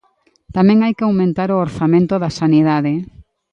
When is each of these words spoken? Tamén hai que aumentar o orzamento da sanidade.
Tamén 0.55 0.79
hai 0.81 0.93
que 0.97 1.05
aumentar 1.07 1.49
o 1.51 1.61
orzamento 1.65 2.13
da 2.23 2.35
sanidade. 2.39 2.93